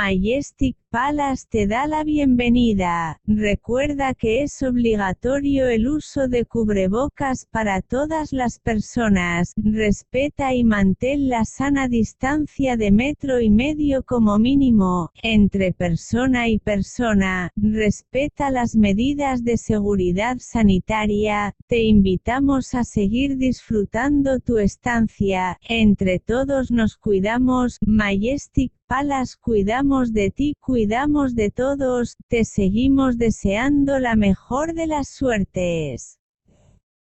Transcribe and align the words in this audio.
Majestic 0.00 0.80
Palace 0.92 1.46
te 1.48 1.68
da 1.68 1.86
la 1.86 2.02
bienvenida. 2.02 3.20
Recuerda 3.24 4.12
que 4.12 4.42
es 4.42 4.60
obligatorio 4.60 5.68
el 5.68 5.86
uso 5.86 6.26
de 6.26 6.44
cubrebocas 6.44 7.46
para 7.46 7.80
todas 7.80 8.32
las 8.32 8.58
personas. 8.58 9.52
Respeta 9.54 10.52
y 10.52 10.64
mantén 10.64 11.28
la 11.28 11.44
sana 11.44 11.86
distancia 11.86 12.76
de 12.76 12.90
metro 12.90 13.40
y 13.40 13.50
medio 13.50 14.02
como 14.02 14.40
mínimo 14.40 15.12
entre 15.22 15.72
persona 15.72 16.48
y 16.48 16.58
persona. 16.58 17.52
Respeta 17.54 18.50
las 18.50 18.74
medidas 18.74 19.44
de 19.44 19.58
seguridad 19.58 20.38
sanitaria. 20.40 21.54
Te 21.68 21.84
invitamos 21.84 22.74
a 22.74 22.82
seguir 22.82 23.36
disfrutando 23.36 24.40
tu 24.40 24.58
estancia. 24.58 25.56
Entre 25.68 26.18
todos 26.18 26.72
nos 26.72 26.96
cuidamos. 26.96 27.78
Majestic 27.86 28.72
Palas 28.90 29.36
cuidamos 29.36 30.12
de 30.12 30.32
ti, 30.32 30.56
cuidamos 30.80 31.34
de 31.34 31.50
todos, 31.50 32.16
te 32.28 32.46
seguimos 32.46 33.18
deseando 33.18 33.98
la 33.98 34.16
mejor 34.16 34.72
de 34.72 34.86
las 34.86 35.10
suertes. 35.10 36.19